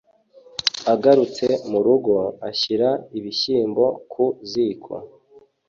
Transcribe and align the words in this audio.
agarutse 0.93 1.45
mu 1.69 1.79
rugo 1.85 2.15
ashyira 2.49 2.89
ibishyimbo 3.17 3.85
ku 4.11 4.25
ziko.\ 4.49 4.93